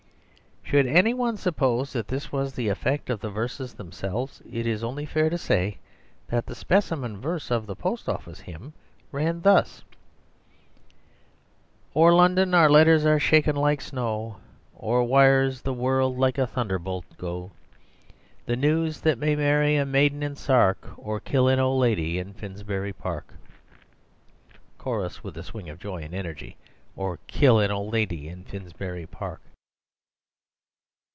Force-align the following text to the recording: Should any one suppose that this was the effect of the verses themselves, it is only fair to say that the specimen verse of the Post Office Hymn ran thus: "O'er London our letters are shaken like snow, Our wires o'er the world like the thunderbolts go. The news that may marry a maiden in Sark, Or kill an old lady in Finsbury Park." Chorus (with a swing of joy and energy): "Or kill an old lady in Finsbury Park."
Should 0.63 0.87
any 0.87 1.13
one 1.13 1.35
suppose 1.35 1.91
that 1.91 2.07
this 2.07 2.31
was 2.31 2.53
the 2.53 2.69
effect 2.69 3.09
of 3.09 3.19
the 3.19 3.29
verses 3.29 3.73
themselves, 3.73 4.41
it 4.49 4.65
is 4.65 4.85
only 4.85 5.05
fair 5.05 5.29
to 5.29 5.37
say 5.37 5.79
that 6.29 6.45
the 6.45 6.55
specimen 6.55 7.17
verse 7.19 7.51
of 7.51 7.65
the 7.65 7.75
Post 7.75 8.07
Office 8.07 8.39
Hymn 8.39 8.71
ran 9.11 9.41
thus: 9.41 9.83
"O'er 11.93 12.13
London 12.13 12.53
our 12.53 12.69
letters 12.69 13.05
are 13.05 13.19
shaken 13.19 13.53
like 13.57 13.81
snow, 13.81 14.37
Our 14.81 15.03
wires 15.03 15.59
o'er 15.59 15.63
the 15.65 15.73
world 15.73 16.17
like 16.17 16.35
the 16.35 16.47
thunderbolts 16.47 17.17
go. 17.17 17.51
The 18.45 18.55
news 18.55 19.01
that 19.01 19.17
may 19.19 19.35
marry 19.35 19.75
a 19.75 19.85
maiden 19.85 20.23
in 20.23 20.37
Sark, 20.37 20.87
Or 20.95 21.19
kill 21.19 21.49
an 21.49 21.59
old 21.59 21.81
lady 21.81 22.17
in 22.17 22.33
Finsbury 22.33 22.93
Park." 22.93 23.33
Chorus 24.77 25.21
(with 25.21 25.35
a 25.37 25.43
swing 25.43 25.69
of 25.69 25.79
joy 25.79 26.01
and 26.03 26.13
energy): 26.13 26.55
"Or 26.95 27.19
kill 27.27 27.59
an 27.59 27.71
old 27.71 27.91
lady 27.91 28.29
in 28.29 28.45
Finsbury 28.45 29.05
Park." 29.05 29.41